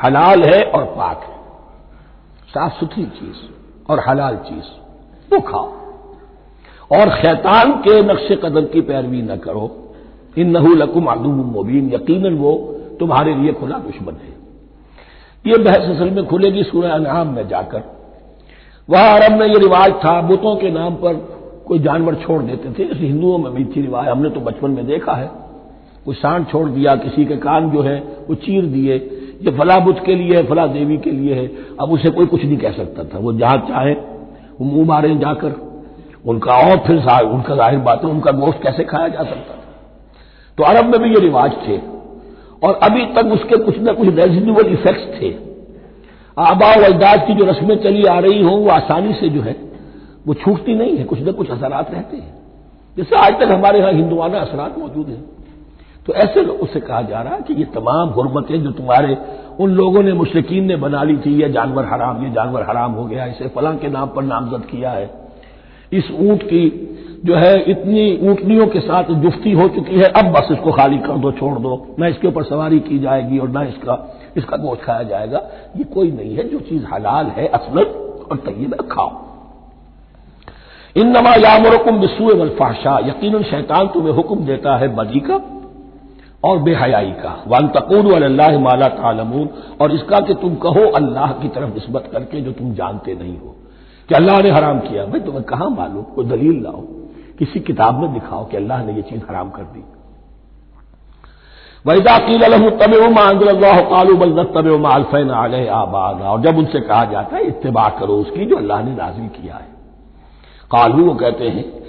हलाल 0.03 0.43
है 0.43 0.63
और 0.63 0.83
पाक 0.83 1.21
है। 1.23 1.35
साफ़ 2.47 2.73
सुथरी 2.73 3.03
चीज़ 3.03 3.35
और 3.89 4.03
हलाल 4.07 4.35
चीज़, 4.35 4.63
वो 5.33 5.41
खाओ। 5.41 5.71
और 6.91 7.09
शैतान 7.09 7.71
के 7.71 8.01
नक्श 8.01 8.27
कदम 8.31 8.61
की 8.61 8.81
पैरवी 8.81 9.21
न 9.21 9.35
करो। 9.35 9.93
इन 10.37 10.49
नहू 10.49 10.67
लकुम 10.67 11.09
आदूम 11.09 11.35
मुबीन, 11.35 11.93
यकीनन 11.93 12.33
वो 12.33 12.81
तुम्हारे 12.99 13.35
लिए 13.35 13.53
खुला 13.53 13.77
दुश्मन 13.77 14.13
है। 14.13 14.35
ये 15.51 15.57
बहस 15.57 15.95
असल 15.95 16.09
में 16.09 16.25
खुलेगी 16.25 16.63
सूर्य 16.63 16.89
अनाम 16.89 17.27
में 17.27 17.47
जाकर। 17.47 17.83
वहाँ 18.89 19.19
अरब 19.19 19.39
में 19.39 19.47
ये 19.47 19.59
रिवाज 19.59 19.93
था, 19.93 20.21
बुतों 20.21 20.55
के 20.55 20.71
नाम 20.71 20.95
पर 20.95 21.13
कोई 21.67 21.79
जानवर 21.79 22.15
छोड़ 22.15 22.43
देते 22.43 22.69
थे। 22.69 22.87
जैसे 22.87 23.05
हिंदुओं 23.05 23.37
में 23.37 23.53
भी 23.53 23.65
थी 23.65 23.81
रिवाज, 23.81 24.07
हमने 24.07 24.29
तो 24.29 24.39
बचपन 24.39 24.71
में 24.71 24.85
देखा 24.85 25.13
है। 25.13 25.44
कोई 26.05 26.15
सांड 26.15 26.47
छोड़ 26.47 26.69
दिया, 26.69 26.95
किसी 26.95 27.25
के 27.25 27.35
कान 27.35 27.69
जो 27.69 27.81
है, 27.81 28.03
वो 28.29 28.35
चीर 28.35 28.65
दिए। 28.65 28.95
ये 29.41 29.51
फला 29.51 29.79
बुद्ध 29.79 29.99
के 29.99 30.15
लिए 30.15 30.35
है, 30.35 30.47
फला 30.47 30.67
देवी 30.67 30.97
के 30.97 31.11
लिए 31.11 31.35
है। 31.35 31.51
अब 31.79 31.91
उसे 31.91 32.09
कोई 32.09 32.25
कुछ 32.25 32.45
नहीं 32.45 32.57
कह 32.57 32.71
सकता 32.71 33.03
था। 33.03 33.19
वो 33.19 33.33
जहाँ 33.33 33.57
चाहे, 33.57 33.93
वो 34.61 34.65
मुँह 34.65 34.87
मारे 34.87 35.15
जाकर, 35.15 35.55
उनका 36.25 36.53
और 36.53 36.77
फिर 36.77 36.95
उनका 37.21 37.55
ज़ाहिर 37.55 37.79
बात 37.79 38.03
है 38.03 38.09
उनका 38.09 38.31
गोश्त 38.31 38.63
कैसे 38.63 38.83
खाया 38.83 39.07
जा 39.07 39.23
सकता 39.23 39.53
था? 39.53 39.63
तो 40.57 40.63
अरब 40.63 40.85
में 40.85 41.01
भी 41.01 41.09
ये 41.09 41.19
रिवाज 41.19 41.51
थे। 41.67 41.77
और 42.63 42.73
अभी 42.73 43.05
तक 43.05 43.25
उसके 43.25 43.57
कुछ 43.57 43.75
न 43.79 43.93
कुछ 43.93 44.07
रेजिडुअल 44.07 44.65
इफेक्ट्स 44.65 45.21
थे। 45.21 45.35
आबा 46.37 46.73
अजदाद 46.73 47.27
की 47.27 47.33
जो 47.33 47.45
रस्में 47.45 47.83
चली 47.83 48.05
आ 48.05 48.19
रही 48.19 48.43
हों, 48.43 48.59
वो 48.59 48.69
आसानी 48.69 49.13
से 49.13 49.29
जो 49.29 49.41
है, 49.41 49.55
वो 50.27 50.33
छूटती 50.33 50.75
नहीं 50.75 50.97
है। 50.97 51.03
कुछ 51.03 51.19
न 51.21 51.31
कुछ 51.31 51.51
असरात 51.51 51.91
रहते 51.91 52.17
हैं। 52.17 52.33
जैसे 52.97 53.15
आज 53.15 53.33
तक 53.33 53.51
हमारे 53.51 53.79
यहाँ 53.79 53.91
हिंदुआना 53.91 54.39
असरात 54.39 54.77
मौजूद 54.77 55.07
हैं। 55.07 55.23
तो 56.05 56.13
ऐसे 56.13 56.41
लोगों 56.41 56.67
से 56.67 56.79
कहा 56.79 57.01
जा 57.01 57.21
रहा 57.21 57.35
है 57.35 57.41
कि 57.41 57.53
ये 57.53 57.63
तमाम 57.63 58.11
गुरबतें 58.11 58.63
जो 58.63 58.71
तुम्हारे, 58.71 59.17
उन 59.59 59.71
लोगों 59.71 60.03
ने, 60.03 60.13
मुशरकिन 60.13 60.63
ने 60.63 60.75
बना 60.75 61.03
ली 61.03 61.17
थी, 61.17 61.41
ये 61.41 61.49
जानवर 61.49 61.85
हराम, 61.85 62.23
ये 62.23 62.29
जानवर 62.29 62.63
हराम 62.63 62.91
हो 62.91 63.05
गया 63.05 63.25
इसे 63.25 63.47
फलां 63.47 63.77
के 63.77 63.87
नाम 63.87 64.07
पर 64.07 64.23
नामजद 64.23 64.65
किया 64.65 64.91
है। 64.91 65.09
इस 65.93 66.11
ऊँट 66.11 66.43
की 66.43 66.91
जो 67.25 67.35
है, 67.35 67.61
इतनी 67.61 68.29
ऊंटनियों 68.29 68.67
के 68.67 68.79
साथ 68.79 69.03
जुफ्ती 69.03 69.51
हो 69.51 69.67
चुकी 69.67 69.95
है, 69.95 70.11
अब 70.11 70.25
बस 70.25 70.47
इसको 70.51 70.71
खाली 70.71 70.97
कर 70.97 71.17
दो, 71.17 71.31
छोड़ 71.31 71.59
दो। 71.59 71.95
न 71.99 72.05
इसके 72.05 72.27
ऊपर 72.27 72.43
सवारी 72.43 72.79
की 72.79 72.99
जाएगी 72.99 73.39
और 73.39 73.49
न 73.49 73.67
इसका 73.67 74.21
इसका 74.37 74.57
गोश्त 74.57 74.81
खाया 74.81 75.03
जाएगा। 75.03 75.41
ये 75.77 75.83
कोई 75.83 76.11
नहीं 76.11 76.35
है, 76.35 76.49
जो 76.49 76.59
चीज़ 76.59 76.85
हलाल 76.85 77.25
है 77.25 77.47
असलत 77.47 78.27
और 78.31 78.37
तय्यब 78.37 78.75
खाओ। 78.91 79.11
इन 80.95 81.07
नमा 81.07 81.35
यामुरकुम 81.35 81.99
बिस्सू 81.99 82.25
वल्फाशा 82.25 82.99
यकीन 82.99 83.43
शैतान 83.43 83.87
तुम्हें 83.87 84.13
हुक्म 84.13 84.45
देता 84.45 84.77
है 84.77 84.95
बदी 84.95 85.19
का 85.19 85.54
और 86.43 86.59
बेहयाई 86.59 87.11
का। 87.11 87.43
वन 87.47 87.67
तकून 87.67 88.23
अल्लाह 88.23 88.59
माला 88.59 88.87
तालमून। 88.87 89.49
और 89.81 89.91
इसका 89.91 90.19
कि 90.19 90.33
तुम 90.33 90.55
कहो 90.55 90.91
अल्लाह 90.91 91.31
की 91.31 91.47
तरफ़ 91.47 91.75
नस्बत 91.75 92.09
करके 92.11 92.41
जो 92.41 92.51
तुम 92.51 92.73
जानते 92.73 93.13
नहीं 93.13 93.39
हो। 93.39 93.55
कि 94.09 94.15
अल्लाह 94.15 94.41
ने 94.41 94.49
हराम 94.49 94.79
किया। 94.79 95.05
भाई 95.05 95.19
तुम्हें 95.19 95.43
कहाँ 95.43 95.69
मालूम? 95.69 96.03
कोई 96.03 96.25
दलील 96.25 96.63
लाओ 96.63 96.81
किसी 97.39 97.59
किताब 97.59 97.99
में 97.99 98.13
दिखाओ 98.13 98.45
कि 98.45 98.57
अल्लाह 98.57 98.83
ने 98.83 98.93
यह 98.93 99.01
चीज़ 99.01 99.21
हराम 99.29 99.49
कर 99.49 99.63
दी। 99.63 99.83
वैदा 101.87 102.17
कील 102.17 102.69
तब 102.69 102.93
आबाद। 105.67 106.21
और 106.21 106.41
जब 106.41 106.57
उनसे 106.57 106.79
कहा 106.79 107.05
जाता 107.05 107.35
है 107.35 107.43
इतबा 107.43 107.89
करो 107.89 108.13
उसकी 108.13 108.45
जो 108.45 108.55
अल्लाह 108.55 108.83
ने 108.83 108.91
नाजिल 108.91 109.27
किया 109.27 109.55
है। 109.55 109.67
कालू 110.71 111.05
वो 111.05 111.13
कहते 111.13 111.49
हैं 111.49 111.85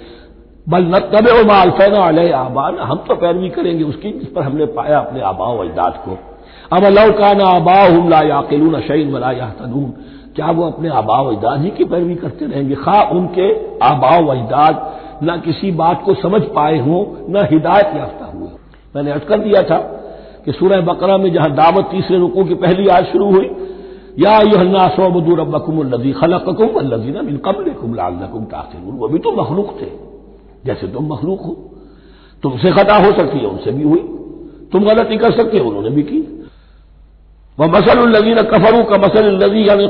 बल 0.67 0.85
न 0.85 0.99
तब 1.11 1.27
मालफैन 1.47 1.93
आलह 1.95 2.35
आबाद 2.37 2.79
हम 2.81 2.97
तो 3.07 3.15
पैरवी 3.15 3.49
करेंगे 3.49 3.83
उसकी 3.83 4.11
जिस 4.11 4.29
पर 4.29 4.43
हमने 4.43 4.65
पाया 4.75 4.97
अपने 4.99 5.21
आबा 5.23 5.45
अजदाद 5.63 6.01
को। 6.05 6.17
अब 6.75 6.85
अल्लाह 6.85 7.09
का 7.09 7.33
ना 7.33 7.45
आबा 7.49 7.75
हम 7.85 8.09
ला 8.09 8.21
याकिलून 8.21 8.79
शैन 8.81 9.11
वला 9.13 9.31
यातदून 9.31 9.89
क्या 10.35 10.49
वो 10.51 10.65
अपने 10.65 10.89
आबा 10.93 11.17
अजदाद 11.29 11.61
ही 11.61 11.69
की 11.69 11.83
पैरवी 11.85 12.15
करते 12.15 12.45
रहेंगे? 12.45 12.75
खा 12.75 13.01
उनके 13.11 13.47
आबा 13.85 14.09
अजदाद 14.31 14.73
न 15.23 15.37
किसी 15.45 15.71
बात 15.73 16.01
को 16.05 16.13
समझ 16.15 16.41
पाए 16.55 16.77
हों, 16.79 16.99
न 17.29 17.47
हिदायत 17.51 17.95
याफ्ता 17.95 18.25
हुए। 18.25 18.49
मैंने 18.95 19.11
अर्ज़ 19.11 19.23
कर 19.23 19.39
दिया 19.39 19.61
था 19.61 19.77
कि 20.45 20.51
सूरह 20.51 20.81
बकरा 20.81 21.17
में 21.17 21.31
जहाँ 21.33 21.51
दावत 21.51 21.87
तीसरे 21.91 22.17
रुकों 22.17 22.45
की 22.45 22.55
पहली 22.55 22.87
आज 22.87 23.05
शुरू 23.05 23.31
हुई, 23.31 23.49
या 24.19 24.35
यहन्ना 24.43 24.87
सोबदूर 24.89 25.39
अब्बकुम 25.39 25.81
खलकुम 26.13 26.79
लजीना 26.85 27.21
मिन 27.21 27.39
लालकुम 27.95 28.43
ताखिरून 28.45 28.97
वो 28.97 29.07
भी 29.07 29.19
तो 29.19 29.31
मखलूक 29.31 29.73
थे। 29.81 29.89
जैसे 30.65 30.87
तुम 30.87 31.13
मखलूक 31.13 31.41
हो। 31.41 31.51
तुमसे 32.43 32.71
खता 32.71 32.95
हो 32.95 33.11
सकती 33.11 33.39
है, 33.39 33.45
उनसे 33.45 33.71
भी 33.71 33.83
हुई। 33.83 33.99
तुम 34.71 34.83
गलती 34.83 35.17
कर 35.17 35.31
सकते 35.31 35.57
हो, 35.57 35.69
उन्होंने 35.69 35.89
भी 35.89 36.03
की। 36.03 36.47
वह 37.59 37.67
मसल 37.67 37.99
लजीन 37.99 38.41
कफरू 38.41 38.83
का 38.83 38.97
मसल 38.97 39.25
लजी 39.25 39.67
यानी 39.67 39.83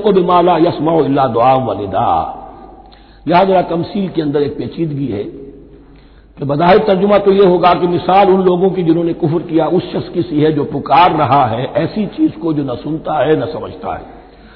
यसमा 0.67 1.27
दुआ 1.27 1.53
व 1.53 1.81
निदा। 1.81 2.43
यहाँ 3.27 3.45
जरा 3.45 3.61
तमसील 3.61 4.09
के 4.09 4.21
अंदर 4.21 4.41
एक 4.41 4.57
पेचीदगी 4.57 5.07
है 5.07 5.23
कि 6.37 6.45
बदाहिर 6.45 6.77
तर्जुमा 6.77 7.17
तो 7.17 7.31
यह 7.31 7.49
होगा 7.49 7.73
कि 7.73 7.87
मिसाल 7.87 8.29
उन 8.29 8.43
लोगों 8.43 8.69
की 8.69 8.83
जिन्होंने 8.83 9.13
कुफर 9.13 9.39
किया, 9.39 9.67
उस 9.67 9.93
शख्स 9.93 10.09
की 10.09 10.21
सी 10.21 10.41
है 10.41 10.51
जो 10.51 10.63
पुकार 10.63 11.17
रहा 11.17 11.45
है, 11.45 11.65
ऐसी 11.65 12.05
चीज़ 12.05 12.31
को 12.31 12.53
जो 12.53 12.63
न 12.63 12.75
सुनता 12.75 13.25
है, 13.25 13.35
न 13.35 13.45
समझता 13.45 13.95
है। 13.95 14.05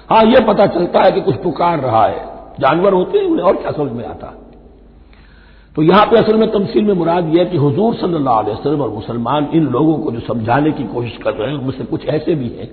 हाँ 0.10 0.24
यह 0.24 0.46
पता 0.48 0.68
चलता 0.68 1.02
है 1.02 1.12
कि 1.12 1.22
कुछ 1.22 1.36
पुकार 1.36 1.80
रहा 1.80 2.06
है। 2.06 2.26
जानवर 2.60 2.94
होते 2.94 3.18
हैं, 3.18 3.26
उन्हें 3.26 3.46
और 3.46 3.56
क्या 3.56 3.72
समझ 3.72 3.92
में 3.92 4.06
आता? 4.06 4.28
है 4.28 4.51
तो 5.76 5.84
यहाँ 5.84 6.06
पर 6.06 6.16
असल 6.16 6.36
में 6.36 6.52
तमसील 6.52 6.84
में 6.86 6.94
मुराद 6.94 7.36
यह 7.36 7.44
कि 7.44 7.58
हजूर 7.58 7.94
सल्लल्लाहु 7.96 8.40
अलैहि 8.40 8.58
वसल्लम 8.58 8.82
और 8.82 8.90
मुसलमान 8.90 9.50
इन 9.54 9.68
लोगों 9.68 9.98
को 9.98 10.12
जो 10.12 10.20
समझाने 10.20 10.72
की 10.72 10.84
कोशिश 10.84 11.18
कर 11.18 11.34
रहे 11.34 11.52
हैं, 11.52 11.58
उनमें 11.60 11.72
से 11.72 11.84
कुछ 11.84 12.06
ऐसे 12.08 12.36
भी 12.36 12.50
हैं 12.50 12.68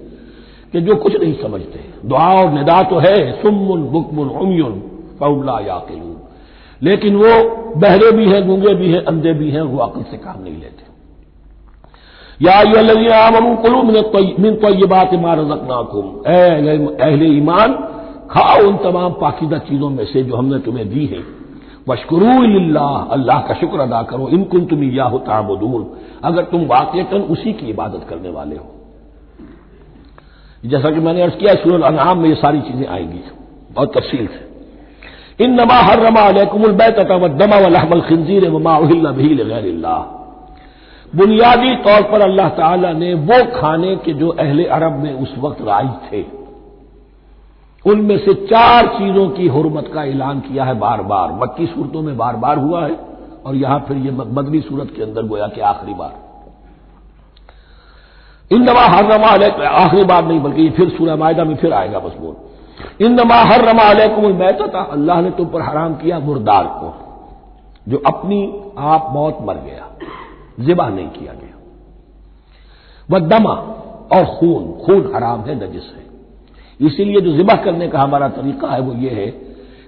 कि 0.73 0.81
जो 0.81 0.95
कुछ 0.95 1.17
नहीं 1.17 1.35
समझते। 1.35 1.81
दुआ 2.05 2.29
और 2.35 2.51
निदा 2.53 2.83
तो 2.83 2.99
है 2.99 3.43
सुमुन 3.43 3.83
बुकमुन, 3.83 4.29
उमयुन 4.29 4.83
फौला 5.19 5.59
याकिलून। 5.61 6.17
लेकिन 6.83 7.17
वो 7.17 7.31
बहरे 7.77 8.11
भी 8.13 8.27
हैं, 8.27 8.47
गूँगे 8.47 8.75
भी 8.75 8.91
हैं, 8.93 9.05
अंधे 9.05 9.33
भी 9.33 9.51
हैं, 9.51 9.63
वो 9.63 9.79
अकल 9.79 10.03
से 10.03 10.17
काम 10.17 10.43
नहीं 10.43 10.55
लेते। 10.55 10.87
या 12.41 13.19
आमनु 13.19 13.57
कुलू 13.57 13.83
मिन 13.83 14.55
तो 14.57 14.75
ये 14.75 14.87
बात 14.87 15.15
मार 15.15 15.39
रजकनाकुम। 15.39 16.05
अहले 16.27 17.27
ईमान, 17.29 17.73
खाओ 18.31 18.69
उन 18.69 18.77
तमाम 18.77 19.13
पाकिदा 19.13 19.59
चीज़ों 19.59 19.91
में 19.91 20.05
से 20.05 20.23
जो 20.23 20.37
हमने 20.37 20.59
तुम्हें 20.59 20.89
दी 20.89 21.07
है। 21.07 21.38
वशकरू 21.89 22.33
अल्लाह 23.13 23.41
का 23.41 23.55
शुक्र 23.55 23.81
अदा 23.81 24.03
करो 24.03 24.29
इनकुन 24.29 24.65
तुम 24.67 24.83
या 24.85 25.05
हो 25.05 25.19
ताबून 25.19 25.87
अगर 26.25 26.43
तुम 26.45 26.65
वाकयतन 26.67 27.21
उसी 27.31 27.53
की 27.53 27.67
इबादत 27.67 28.07
करने 28.09 28.31
वाले 28.31 28.57
हो। 28.57 28.67
जैसा 30.63 30.91
कि 30.91 31.01
मैंने 31.01 31.23
अर्ज़ 31.23 31.35
किया 31.35 31.55
सूरल 31.55 31.83
अनाम 31.83 32.19
में 32.19 32.29
ये 32.29 32.35
सारी 32.35 32.61
चीज़ें 32.61 32.87
आएँगी। 32.87 33.21
बहुत 33.73 33.97
तफसील 33.97 34.27
से 34.27 35.45
इन 35.45 35.61
नमा 35.61 35.75
हर 35.81 36.01
रमा 36.01 36.21
अलकुमलबैतमा 36.21 37.59
वहमल 37.59 38.01
खंजीर 38.01 38.49
वमाहिल 38.51 39.11
गैर 39.11 39.67
बुनियादी 41.13 41.75
तौर 41.85 42.03
पर 42.03 42.21
अल्लाह 42.21 42.49
ताला 42.57 42.93
ने 42.93 43.13
वो 43.29 43.37
खाने 43.53 43.95
के 43.97 44.13
जो 44.13 44.29
अहले 44.39 44.65
अरब 44.77 44.99
में 45.03 45.13
उस 45.13 45.35
वक्त 45.39 45.61
राज 45.63 45.89
थे 46.07 46.21
उनमें 47.89 48.17
से 48.19 48.35
चार 48.47 48.87
चीज़ों 48.95 49.29
की 49.31 49.49
हरमत 49.49 49.91
का 49.95 50.05
ऐलान 50.05 50.41
किया 50.41 50.65
है 50.65 50.75
बार 50.79 51.03
बार 51.05 51.33
मक्की 51.35 51.67
सूरतों 51.67 52.03
में 52.03 52.17
बार 52.17 52.37
बार 52.37 52.59
हुआ 52.59 52.87
है 52.87 52.95
और 53.47 53.55
यहाँ 53.57 53.79
फिर 53.89 53.97
यह 53.97 54.13
मदनी 54.33 54.61
सूरत 54.61 54.93
के 54.97 55.03
अंदर 55.03 55.27
गोया 55.27 55.47
कि 55.49 55.61
आखिरी 55.63 55.95
बार। 55.95 56.15
इन 58.51 58.63
नमा 58.63 58.85
हर 58.87 59.05
रमा 59.07 59.29
आखिरी 59.69 60.05
बार 60.05 60.25
नहीं, 60.25 60.41
बल्कि 60.41 60.69
फिर 60.71 60.89
सूर्य 60.89 61.15
मायदा 61.17 61.45
में 61.45 61.57
फिर 61.57 61.73
आएगा 61.75 61.99
मजमून 62.01 62.37
इन 63.01 63.13
नमा 63.13 63.41
हर 63.45 63.65
रमा 63.65 63.83
अलैकुम 63.85 64.41
था 64.69 64.83
अल्लाह 64.93 65.21
ने 65.21 65.31
तुम 65.31 65.47
पर 65.47 65.63
हराम 65.63 65.95
किया 65.95 66.19
मुर्दार 66.21 66.65
को, 66.75 66.93
जो 67.87 68.03
अपनी 68.07 68.41
आप 68.89 69.09
मौत 69.13 69.39
मर 69.43 69.57
गया 69.57 69.87
जिबा 70.61 70.89
नहीं 70.89 71.09
किया 71.09 71.33
गया। 71.33 71.57
वह 73.09 73.19
दमा 73.29 73.55
और 74.13 74.25
खून 74.37 74.63
खून 74.85 75.13
हराम 75.15 75.41
है, 75.41 75.55
नजिस 75.57 75.93
है। 75.97 76.07
इसीलिए 76.81 77.21
जो 77.21 77.33
जिबा 77.33 77.55
करने 77.55 77.89
का 77.89 78.01
हमारा 78.01 78.29
तरीका 78.29 78.69
है 78.69 78.81
वो 78.81 78.95
ये 78.95 79.11
है 79.11 79.27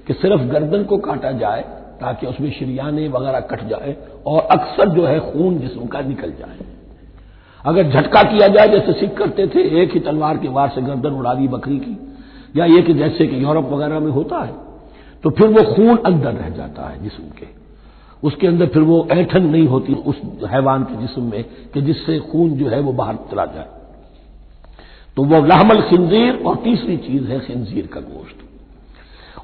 कि 0.07 0.15
सिर्फ़ 0.15 0.43
गर्दन 0.43 0.85
को 0.85 0.97
काटा 0.99 1.33
जाए 1.33 1.61
ताकि 2.01 2.27
उसमें 2.27 2.51
शरियाने 2.51 3.09
वगैरह 3.09 3.41
कट 3.51 3.67
जाए 3.69 3.97
और 4.27 4.41
अक्सर 4.51 4.89
जो 4.89 5.05
है 5.05 5.19
खून 5.23 5.59
जिसम 5.59 5.87
का 5.87 6.01
निकल 6.01 6.31
जाए। 6.31 6.59
अगर 7.65 7.91
झटका 7.91 8.23
किया 8.23 8.49
जाए, 8.49 8.69
जैसे 8.69 8.93
सिख 8.93 9.17
करते 9.17 9.47
थे, 9.47 9.63
एक 9.83 9.93
ही 9.95 10.01
तलवार 10.01 10.37
के 10.39 10.49
वार 10.49 10.69
से 10.69 10.83
गर्दन 10.83 11.11
उड़ा 11.11 11.35
दी 11.35 11.49
बकरी 11.49 11.79
की, 11.79 11.97
या 12.57 12.65
ये 12.67 12.83
कि 12.83 12.95
जैसे 12.95 13.27
कि 13.27 13.43
यूरोप 13.45 13.71
वगैरह 13.73 14.01
में 14.01 14.11
होता 14.13 14.43
है 14.45 14.55
तो 15.25 15.31
फिर 15.31 15.49
वो 15.49 15.63
खून 15.75 15.97
अंदर 15.97 16.33
रह 16.33 16.49
जाता 16.49 16.89
है 16.89 17.03
जिसम 17.03 17.29
के। 17.39 17.47
उसके 18.23 18.47
अंदर 18.47 18.67
फिर 18.67 18.83
वो 18.83 19.07
ऐठन 19.11 19.47
नहीं 19.47 19.67
होती 19.67 19.95
उस 19.95 20.21
हैवान 20.51 20.83
के 20.85 20.97
जिसम 20.97 21.23
में 21.23 21.45
कि 21.75 21.83
जिससे 21.83 22.19
खून 22.31 22.51
जो 22.51 22.69
है 22.69 22.81
वो 22.81 22.93
बाहर 22.93 23.17
चला 23.31 23.45
जाए। 23.47 23.69
तो 25.17 25.23
वह 25.23 25.47
लाहमल 25.47 25.81
खिंजीर 25.81 26.43
और 26.47 26.57
तीसरी 26.57 26.97
चीज़ 26.97 27.25
है 27.25 27.41
खिंजीर 27.41 27.87
का 27.87 28.01
गोश्त। 28.01 28.37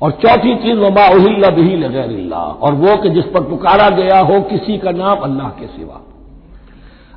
और 0.03 0.11
चौथी 0.11 0.57
चीज़, 0.57 0.77
वमा 0.77 1.09
उहिल्ला 1.15 1.51
बिही 1.51 1.77
लगैरिल्ला। 1.77 2.37
और 2.37 2.75
वो 2.75 2.97
कि 2.97 3.11
जिस 3.11 3.25
पर 3.25 3.41
पुकारा 3.41 3.91
गया 3.91 4.21
हो 4.21 4.41
किसी 4.41 4.79
का 4.79 4.91
नाम 4.91 5.19
अल्लाह 5.19 5.49
के 5.49 5.67
सिवा। 5.67 6.03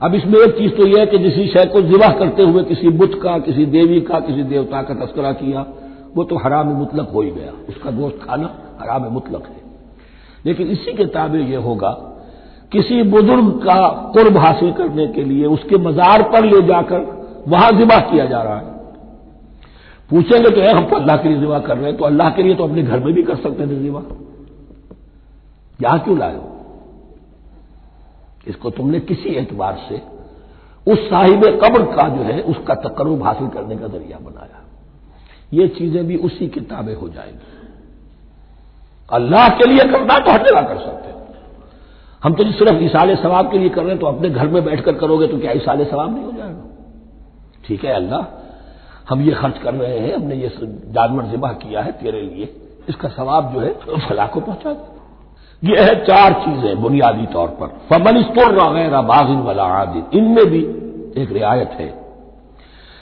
अब 0.04 0.16
इसमें 0.16 0.40
एक 0.40 0.58
चीज़ 0.58 0.72
तो 0.72 0.88
यह 0.88 1.00
है 1.00 1.06
कि 1.06 1.18
जिस 1.18 1.54
शय 1.54 1.66
को 1.66 1.82
जिवाह 1.82 2.12
करते 2.12 2.44
हुए 2.44 2.64
किसी 2.64 2.90
बुत 2.90 3.20
का, 3.24 3.40
किसी 3.40 3.66
देवी 3.66 4.02
का, 4.02 4.20
किसी 4.20 4.44
देवता 4.44 4.82
का 4.82 4.94
तस्करा 4.94 5.32
किया, 5.32 5.66
वो 6.16 6.24
तो 6.24 6.36
हराम 6.36 6.68
मुतलक 6.68 7.10
हो 7.10 7.22
ही 7.22 7.32
गया। 7.32 7.66
उसका 7.70 7.92
गोश्त 7.92 8.20
खाना 8.24 8.54
हराम 8.82 9.04
मुतलक 9.04 9.44
है। 9.48 9.62
लेकिन 10.46 10.68
इसी 10.68 10.94
के 10.94 11.06
ताबे 11.06 11.40
यह 11.40 11.60
होगा, 11.60 11.90
किसी 12.72 13.04
बुज़ुर्ग 13.04 13.50
का 13.50 14.12
कुर्ब 14.14 14.38
हासिल 14.38 14.72
करने 14.72 15.08
के 15.08 15.24
लिए 15.24 15.46
उसके 15.46 15.78
मजार 15.78 16.22
पर 16.22 16.46
ले 16.46 16.62
जाकर 16.62 17.19
वहाँ 17.48 17.72
जिबा 17.72 18.00
किया 18.02 18.26
जा 18.26 18.42
रहा 18.42 18.56
है। 18.56 18.78
पूछेंगे 20.10 20.50
तो 20.50 20.62
हम 20.70 20.86
तो 20.86 20.96
अल्लाह 20.96 21.18
के 21.18 21.30
लिए 21.30 21.40
जिबा 21.40 21.60
कर 21.60 21.78
रहे 21.78 21.86
हैं 21.86 21.98
तो 21.98 22.06
अल्लाह 22.06 22.30
के 22.30 22.44
लिए 22.44 22.56
तो 22.56 22.64
अपने 22.64 22.84
घर 22.84 23.00
में 23.00 23.14
भी 23.14 23.24
कर 23.24 23.36
सकते 23.38 23.68
थे 23.68 23.76
जिबा। 23.76 24.04
यहाँ 25.80 26.00
क्यों 26.00 26.18
लाए 26.20 26.40
इसको 28.48 28.70
तुमने 28.72 29.00
किसी 29.02 29.30
एतबार 29.38 29.78
से 29.90 30.02
उस 30.88 31.00
साहिब 31.02 31.44
कब्र 31.62 31.84
का 31.86 32.08
जो 32.10 32.24
है, 32.24 32.42
उसका 32.44 32.76
तकर्रब 32.78 33.24
हासिल 33.24 33.48
करने 33.50 33.76
का 33.78 33.88
ज़रिया 33.88 34.18
बनाया। 34.20 34.60
ये 35.54 35.68
चीज़ें 35.70 36.06
भी 36.08 36.16
उसी 36.20 36.48
किताबें 36.50 36.94
हो 36.96 37.08
जाएँगी। 37.10 37.58
अल्लाह 39.10 39.48
के 39.50 39.66
लिए 39.66 39.84
करना 39.92 40.18
तो 40.20 40.32
हर 40.32 40.42
जगह 40.44 40.62
कर 40.64 40.80
सकते 40.80 41.12
हो। 41.12 41.18
हम 42.24 42.34
तो 42.34 42.44
सिर्फ़ 42.54 42.84
इसाले 42.84 43.16
सवाब 43.18 43.52
के 43.52 43.58
लिए 43.58 43.70
कर 43.70 43.82
रहे 43.82 43.92
हैं 43.92 44.00
तो 44.00 44.08
अपने 44.08 44.30
घर 44.30 44.48
में 44.48 44.64
बैठकर 44.66 44.94
करोगे 44.96 45.28
तो 45.28 45.38
क्या 45.40 45.52
इसाले 45.54 45.86
सवाब 45.86 46.14
नहीं 46.16 46.24
हो 46.24 46.32
जाएगा? 46.32 46.49
ठीक 47.70 47.84
है 47.86 47.94
अल्लाह, 47.94 48.22
हम 49.10 49.22
ये 49.22 49.32
खर्च 49.32 49.58
कर 49.58 49.74
रहे 49.74 50.00
हैं, 50.00 50.16
हमने 50.16 50.36
ये 50.36 50.50
जानवर 50.92 51.24
जिबा 51.24 51.52
किया 51.56 51.82
है 51.82 51.92
तेरे 51.92 52.22
लिए। 52.22 52.54
इसका 52.90 53.10
सवाब 53.10 53.54
जो 53.54 53.60
है 53.60 53.74
फला 54.00 54.26
को 54.26 54.40
पहुँचा 54.40 54.74
दे। 54.74 54.98
ये 55.64 55.82
है 55.82 55.94
चार 56.06 56.34
चीज़ें 56.34 56.82
बुनियादी 56.82 57.26
तौर 57.26 57.48
पर। 57.60 57.68
फमन 57.90 58.22
गैर 58.34 59.02
बागिन 59.04 59.40
वाला 59.40 59.64
आदिन। 59.76 60.06
इनमें 60.14 60.46
भी 60.46 60.60
एक 61.22 61.32
रियायत 61.32 61.72
है। 61.80 61.88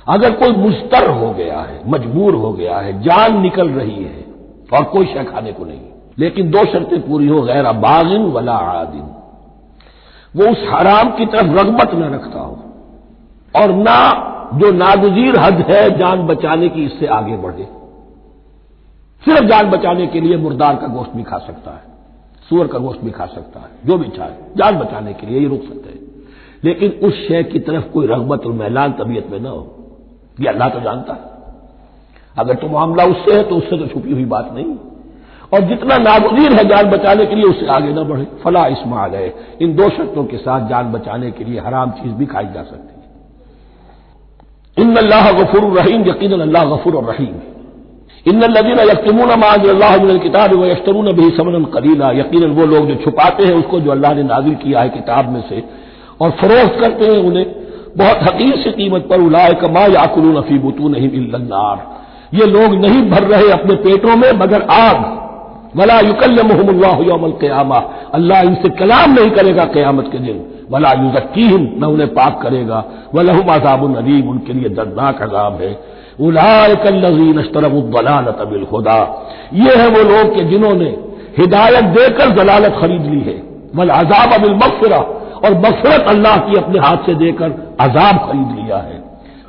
अगर 0.08 0.32
कोई 0.32 0.52
मुस्तर 0.52 1.10
हो 1.12 1.30
गया 1.34 1.60
है, 1.60 1.82
मजबूर 1.90 2.36
हो 2.36 2.52
गया 2.54 2.78
है, 2.78 3.02
जान 3.02 3.42
निकल 3.42 3.70
रही 3.70 4.04
है, 4.04 4.26
और 4.74 4.84
कोई 4.84 5.06
शय 5.06 5.24
खाने 5.24 5.52
को 5.52 5.66
नहीं, 5.66 5.82
लेकिन 6.20 6.52
दो 6.52 6.66
शर्तें 6.66 7.02
पूरी 7.02 7.28
हो, 7.28 7.42
गैर 7.42 7.72
बागिन 7.80 8.32
वला 8.32 8.56
आदिन। 8.56 9.10
वो 10.34 10.52
उस 10.52 10.66
हराम 10.70 11.12
की 11.12 11.26
तरफ़ 11.26 11.52
रगबत 11.52 11.94
न 11.96 12.14
रखता 12.14 12.40
हो, 12.40 12.58
और 13.56 13.72
ना 13.74 14.00
जो 14.54 14.72
नागजीर 14.72 15.40
हद 15.40 15.54
है, 15.54 15.98
जान 15.98 16.28
बचाने 16.28 16.70
की 16.70 16.86
इससे 16.86 17.06
आगे 17.06 17.38
बढ़े। 17.38 17.64
सिर्फ़ 19.26 19.44
जान 19.44 19.70
बचाने 19.70 20.08
के 20.08 20.22
लिए 20.22 20.38
मुर्दार 20.38 20.76
का 20.76 20.88
गोश्त 20.88 21.12
भी 21.16 21.24
खा 21.24 21.38
सकता 21.38 21.72
है, 21.72 21.82
सुअर 22.50 22.68
का 22.68 22.80
गोश्त 22.80 23.00
भी 23.04 23.12
खा 23.12 23.26
सकता 23.26 23.60
है, 23.60 23.70
जो 23.86 23.98
भी 23.98 24.10
चाहे, 24.10 24.32
जान 24.58 24.78
बचाने 24.78 25.14
के 25.14 25.28
लिए 25.28 25.40
ये 25.40 25.48
रुक 25.48 25.62
सकते 25.62 25.90
हैं। 25.90 26.08
लेकिन 26.64 26.92
उस 27.08 27.28
शय 27.28 27.44
की 27.44 27.60
तरफ़ 27.60 27.88
कोई 27.88 28.08
रगबत 28.08 28.46
और 28.46 28.52
मैलान 28.52 28.92
तबीयत 28.92 29.28
में 29.32 29.40
न 29.40 29.46
हो, 29.46 29.76
ये 30.40 30.48
अल्लाह 30.48 30.70
तो 30.70 30.80
जानता 30.80 31.14
है। 31.14 31.38
अगर 32.40 32.56
तो 32.56 32.68
मामला 32.68 33.04
उससे 33.04 33.34
है 33.34 33.44
तो 33.44 33.56
उससे 33.56 33.78
तो 33.78 33.88
छुपी 33.88 34.12
हुई 34.12 34.26
बात 34.26 34.52
नहीं। 34.54 34.76
और 35.54 35.62
जितना 35.62 35.98
नागजीर 35.98 36.54
है 36.54 36.64
जान 36.64 36.90
बचाने 36.90 37.26
के 37.26 37.36
लिए, 37.36 37.44
उससे 37.44 37.68
आगे 37.68 37.94
न 37.94 38.04
बढ़े। 38.04 38.28
फला 38.44 38.66
इस्माल 38.68 39.12
है 39.12 39.34
इन 39.62 39.76
दो 39.76 39.90
शर्तों 39.90 40.26
के 40.26 40.38
साथ 40.38 40.68
जान 40.70 40.92
बचाने 40.92 41.32
के 41.32 41.44
लिए 41.44 41.60
हराम 41.60 41.92
चीज़ 41.92 42.14
भी 42.14 42.26
खाई 42.26 42.46
जा 42.46 42.64
सकती। 42.64 42.94
है 42.94 42.97
इन 44.78 44.96
अल्लाह 44.98 45.32
गफुर 45.34 45.64
रहीम 45.78 46.08
यकीन 46.08 46.40
अल्लाह 46.40 46.66
गफुर 46.66 46.96
रहीम 47.04 47.36
इन 48.26 48.44
लदीन 48.46 48.80
यकमून 48.90 49.32
माज 49.40 49.66
किताब 50.24 50.54
व 50.54 50.66
यश्तरून 50.66 51.12
भी 51.16 51.30
समन 51.38 51.64
कलीला 51.74 52.12
यकीन 52.14 52.52
वो 52.58 52.66
लोग 52.66 52.88
जो 52.88 52.96
छुपाते 53.04 53.46
हैं 53.46 53.54
उसको 53.56 53.80
जो 53.80 53.92
अल्लाह 53.92 54.14
ने 54.14 54.24
नाजिल 54.26 54.56
किया 54.64 54.82
है 54.82 54.90
किताब 54.90 55.30
में 55.34 55.42
से 55.50 55.64
और 56.22 56.32
फरोख्त 56.42 56.80
करते 56.82 57.06
हैं 57.06 57.24
उन्हें 57.24 57.46
बहुत 57.98 58.24
हकीर 58.24 58.56
से 58.64 58.72
कीमत 58.72 59.08
पर 59.10 59.22
उलाय 59.22 59.54
कमा 59.62 59.86
याकुलू 59.94 60.32
नफी 60.40 60.58
बुतू 60.60 60.90
नहीं 60.90 61.10
ये 62.34 62.46
लोग 62.48 62.74
नहीं 62.76 63.02
भर 63.10 63.24
रहे 63.24 63.52
अपने 63.52 63.76
पेटों 63.84 64.16
में 64.16 64.32
मगर 64.40 64.62
आग 64.72 65.06
वला 65.76 66.00
युकल 66.00 66.42
मोहम्मल 66.44 67.32
क्यामा 67.40 67.78
अल्लाह 68.14 68.42
इनसे 68.42 68.70
कलाम 68.80 69.14
नहीं 69.14 69.30
करेगा 69.32 69.66
क्यामत 69.72 70.10
के 70.12 70.20
दिन 70.20 70.38
वला 70.72 70.92
युजक्कीम 70.94 71.62
न 71.80 71.84
उन्हें 71.86 72.14
पाक 72.14 72.40
करेगा। 72.44 72.84
वलहुम 73.16 73.54
अजाब 73.54 73.84
नदीम 73.98 74.30
उनके 74.30 74.54
लिए 74.54 74.70
दर्दनाक 74.70 75.22
अजाब 75.22 75.62
है। 75.62 75.72
उलायकल्लजीन 76.20 77.38
अशतरबुद्दलालत 77.38 78.38
तबिल 78.40 78.66
खुदा 78.66 78.98
ये 79.54 79.76
है 79.76 79.88
वो 79.88 80.04
लोग 80.04 80.36
के 80.36 80.44
जिन्होंने 80.44 80.90
हिदायत 81.38 81.84
देकर 81.98 82.36
जलालत 82.36 82.78
खरीद 82.82 83.06
ली 83.06 83.20
है। 83.22 83.38
वल 83.76 83.90
अजाब 83.90 84.34
अबिल 84.34 84.56
मफरा 84.56 84.98
और 85.38 85.58
मफरत 85.58 86.08
अल्लाह 86.08 86.38
की 86.38 86.56
अपने 86.56 86.80
हाथ 86.80 87.06
से 87.06 87.14
देकर 87.16 87.52
अजाब 87.80 88.18
खरीद 88.18 88.56
लिया 88.60 88.78
है। 88.78 89.04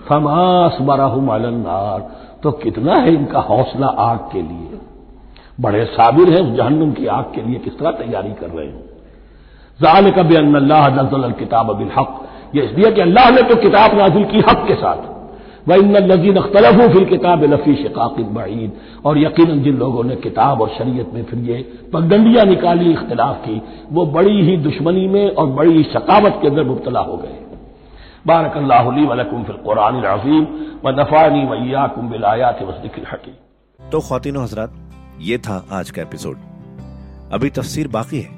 फमास 0.09 0.79
बराहम 0.81 1.29
अलन्नार 1.29 2.09
तो 2.43 2.51
कितना 2.51 2.95
है 2.95 3.15
इनका 3.15 3.41
हौसला 3.41 3.87
आग 3.87 4.19
के 4.33 4.43
लिए? 4.43 4.79
बड़े 5.61 5.85
साबिर 5.85 6.31
हैं 6.31 6.41
उस 6.41 6.57
जहन्नुम 6.57 6.93
की 6.93 7.07
आग 7.07 7.25
के 7.25 7.43
लिए, 7.43 7.59
किस 7.59 7.79
तरह 7.79 7.91
तैयारी 7.91 8.31
कर 8.31 8.51
रहे 8.51 8.67
हैं? 8.67 8.88
जाल 9.79 10.11
कब 10.11 10.33
अल्लाह 10.57 11.31
किताब 11.35 11.71
अबिल 11.71 11.91
हक 11.99 12.11
यह 12.55 12.65
इसलिए 12.65 12.91
कि 12.93 13.01
अल्लाह 13.01 13.31
ने 13.31 13.43
तो 13.43 13.55
किताब 13.57 13.95
नाजिल 13.95 14.25
की 14.25 14.39
हक 14.41 14.65
के 14.69 14.75
साथ। 14.75 15.07
वह 15.69 15.77
इन 15.77 15.97
लजीन 16.07 16.37
अख्तलफ 16.37 16.81
फिर 16.93 17.05
किताब 17.05 17.43
लफी 17.45 17.75
शिकाकिन 17.75 18.29
बईद। 18.35 18.73
और 19.05 19.19
यकीन 19.19 19.63
जिन 19.63 19.77
लोगों 19.77 20.05
ने 20.05 20.17
किताब 20.17 20.61
और 20.61 20.69
शरीयत 20.69 21.11
में 21.15 21.25
फिर 21.25 21.39
ये 21.41 21.57
पगडंडियाँ 21.93 22.45
निकाली, 22.45 22.91
इख्तलाफ 22.93 23.37
की, 23.45 23.61
वो 23.93 24.07
बड़ी 24.07 24.41
ही 24.43 24.57
दुश्मनी 24.57 25.07
में 25.09 25.31
और 25.31 25.47
बड़ी 25.51 25.73
ही 25.73 25.83
शकावत 25.83 26.39
के 26.43 26.49
अंदर 26.49 26.65
मुबतला 26.65 27.01
हो 27.01 27.17
गए। 27.17 27.37
बारक 28.27 28.57
अल्लाहली 28.57 29.05
वलकुम 29.07 29.43
फिल 29.43 29.57
कुरान 29.65 30.03
अजीम। 30.05 30.47
व 30.85 30.95
नफ़ानी 31.01 31.45
वैयाकुम 31.45 32.09
बिलायात 32.09 32.63
वसदिकिल 32.63 33.05
हकीम। 33.13 33.35
तो 33.81 34.01
खातिन 34.01 34.37
हजरात, 34.37 34.73
ये 35.21 35.39
था 35.39 35.65
आज 35.73 35.91
का 35.91 36.03
एपिसोड। 36.03 36.37
अभी 37.33 37.51
तफसीर 37.51 37.89
बाकी 37.89 38.21
है। 38.21 38.38